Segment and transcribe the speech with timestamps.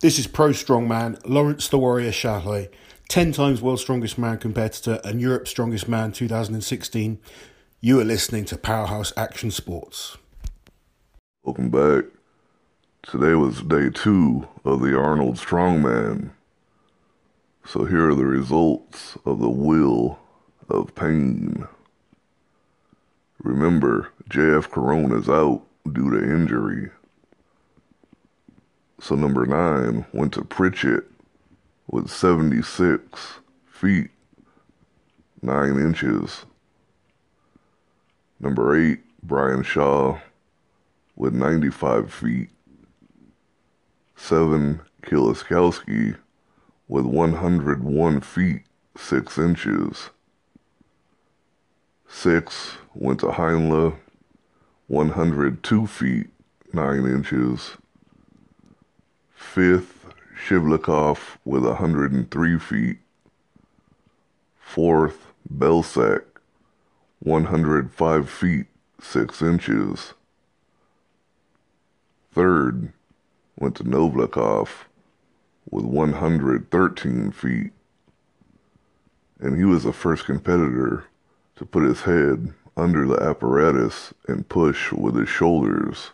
[0.00, 2.68] This is pro strongman Lawrence the Warrior Shahlaei,
[3.08, 7.18] 10 times world's strongest man competitor and Europe's strongest man 2016.
[7.80, 10.16] You are listening to Powerhouse Action Sports.
[11.42, 12.04] Welcome back.
[13.02, 16.30] Today was day two of the Arnold Strongman.
[17.66, 20.20] So here are the results of the Wheel
[20.68, 21.66] of Pain.
[23.42, 26.90] Remember, JF Caron is out due to injury.
[29.00, 31.04] So number nine went to Pritchett
[31.86, 34.10] with 76 feet,
[35.40, 36.44] 9 inches.
[38.40, 40.18] Number eight, Brian Shaw
[41.16, 42.50] with 95 feet.
[44.16, 46.16] Seven, Kieliszkowski
[46.88, 48.62] with 101 feet,
[48.96, 50.10] 6 inches.
[52.08, 53.96] Six went to Heinla,
[54.88, 56.28] 102 feet,
[56.72, 57.76] 9 inches.
[59.38, 60.04] Fifth,
[60.46, 62.98] Shivlyakov with 103 feet.
[64.58, 66.24] Fourth, Belsak,
[67.20, 68.66] 105 feet,
[69.00, 70.14] 6 inches.
[72.32, 72.92] Third,
[73.56, 74.68] went to Novikov
[75.70, 77.72] with 113 feet.
[79.40, 81.04] And he was the first competitor
[81.56, 86.10] to put his head under the apparatus and push with his shoulders.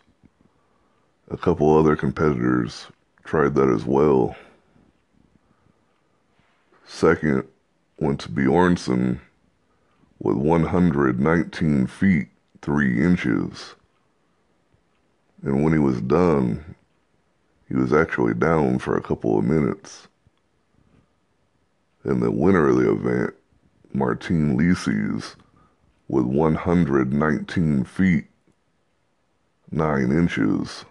[1.31, 2.89] A couple other competitors
[3.25, 4.37] tried that as well.
[6.87, 7.45] Second
[7.99, 9.19] went to Bjornsson
[10.19, 12.29] with 119 feet
[12.63, 13.75] 3 inches.
[15.43, 16.77] And when he was done,
[17.69, 20.09] he was actually down for a couple of minutes.
[22.05, 23.35] And the winner of the event,
[23.93, 25.37] Martin Licis,
[26.09, 28.27] with 119 feet
[29.71, 30.85] 9 inches.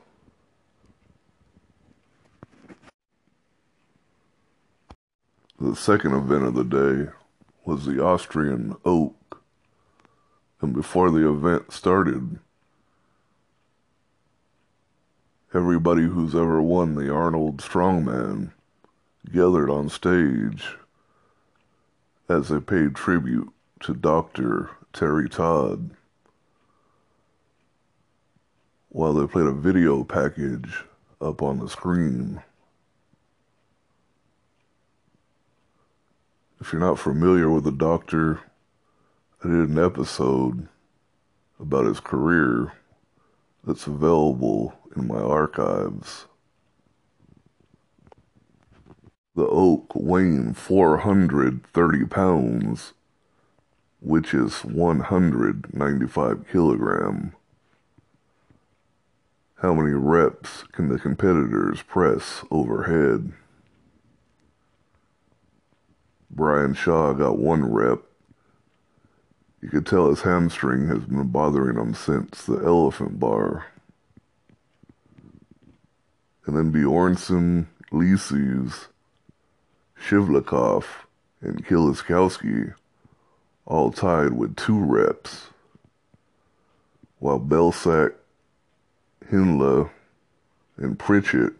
[5.64, 7.09] The second event of the day
[7.64, 9.42] was the Austrian Oak.
[10.59, 12.40] And before the event started,
[15.53, 18.52] everybody who's ever won the Arnold Strongman
[19.31, 20.75] gathered on stage
[22.28, 23.50] as they paid tribute
[23.84, 24.69] to Dr.
[24.91, 25.91] Terry Todd
[28.90, 30.84] while they played a video package
[31.22, 32.44] up on the screen.
[36.63, 38.40] If you're not familiar with the doctor,
[39.44, 40.69] I did an episode
[41.59, 42.72] about his career
[43.66, 46.28] that's available in my archives.
[49.35, 52.94] The oak weighing 430 pounds,
[54.00, 57.35] which is 195 kilogram.
[59.56, 63.34] How many reps can the competitors press overhead?
[66.35, 67.99] Brian Shaw got one rep.
[69.61, 73.67] You could tell his hamstring has been bothering him since the elephant bar.
[76.45, 78.88] And then Bjornsson, Licis,
[80.01, 80.85] Shivlyakov,
[81.39, 82.73] and Kieliszkowski
[83.66, 85.47] all tied with two reps,
[87.19, 88.16] while Belsak,
[89.31, 89.89] Heinla,
[90.77, 91.53] and Pritchett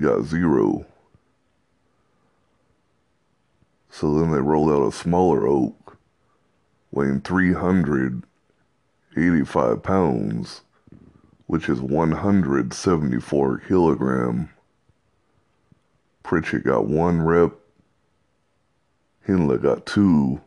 [0.00, 0.86] got zero.
[3.90, 5.98] So then they rolled out a smaller oak,
[6.90, 10.62] weighing 385 pounds,
[11.46, 14.48] which is 174 kilogram.
[16.22, 17.52] Pritchett got one rep,
[19.26, 20.40] Heinla got two,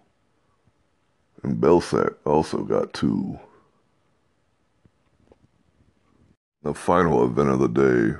[1.43, 3.37] and Belsak also got two.
[6.63, 8.17] The final event of the day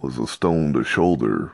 [0.00, 1.52] was a stone to shoulder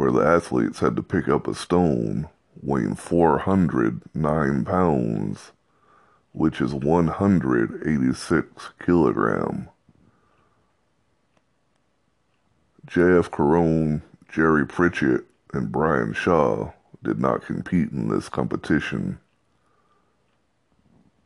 [0.00, 2.26] where the athletes had to pick up a stone
[2.62, 5.52] weighing 409 pounds,
[6.32, 9.68] which is 186 kilogram.
[12.86, 13.30] J.F.
[13.30, 14.00] Caron,
[14.32, 16.72] Jerry Pritchett, and Brian Shaw
[17.04, 19.20] did not compete in this competition,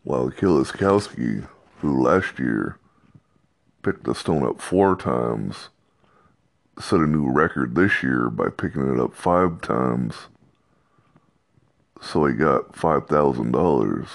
[0.02, 1.46] while Kieliszkowski,
[1.78, 2.80] who last year
[3.84, 5.68] picked the stone up four times,
[6.78, 10.14] set a new record this year by picking it up five times.
[12.00, 14.08] So he got $5,000.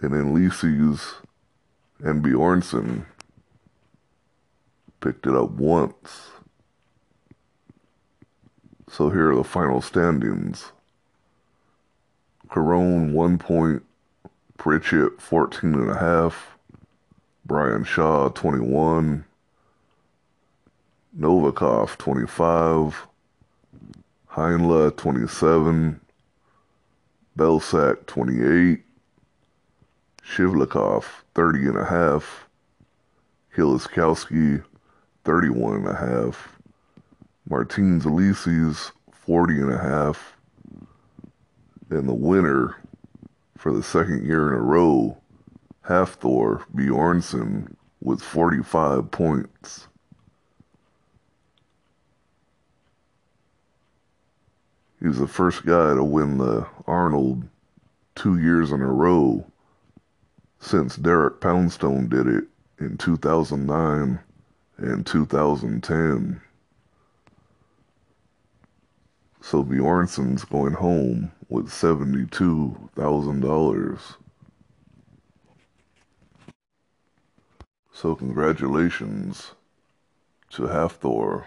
[0.00, 1.14] And then Licis
[2.00, 3.06] and Bjornsson
[5.00, 6.30] picked it up once.
[8.88, 10.72] So here are the final standings.
[12.50, 13.82] Caron, one point.
[14.56, 16.56] Pritchett, 14 and a half.
[17.44, 19.24] Brian Shaw, 21.
[21.18, 23.06] Novikov 25,
[24.32, 26.00] Heinla 27,
[27.38, 28.82] Belsak 28,
[30.24, 31.04] Shivlyakov
[31.36, 32.48] 30 and a half,
[33.54, 34.64] Kieliszkowski
[35.24, 36.48] 31 and a half,
[37.48, 40.36] Martins Licis 40 and a half,
[41.90, 42.76] and the winner
[43.56, 45.16] for the second year in a row,
[45.86, 49.86] Hafthor Bjornsson with 45 points.
[55.04, 57.46] He's the first guy to win the Arnold
[58.14, 59.44] two years in a row
[60.58, 62.44] since Derek Poundstone did it
[62.78, 64.20] in 2009
[64.78, 66.40] and 2010.
[69.42, 74.16] So Bjornsson's going home with $72,000.
[77.92, 79.50] So congratulations
[80.52, 81.44] to Hafthor.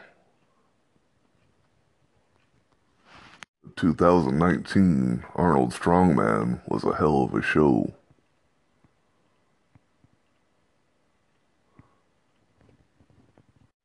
[3.75, 7.93] 2019 Arnold Strongman was a hell of a show.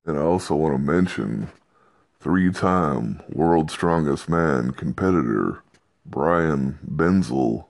[0.05, 1.49] And I also want to mention
[2.21, 5.63] three time World's Strongest Man competitor
[6.05, 7.67] Brian Benzel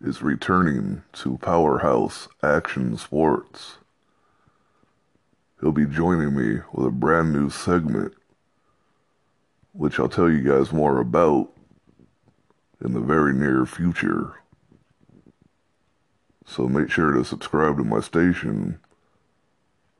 [0.00, 3.78] is returning to Powerhouse Action Sports.
[5.60, 8.12] He'll be joining me with a brand new segment,
[9.76, 11.52] which I'll tell you guys more about
[12.84, 14.34] in the very near future.
[16.46, 18.78] So make sure to subscribe to my station.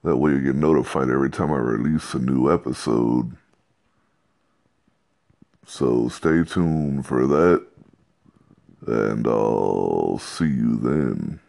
[0.04, 3.36] That way you get notified every time I release a new episode.
[5.66, 7.66] So stay tuned for that,
[8.86, 11.40] and I'll see you then.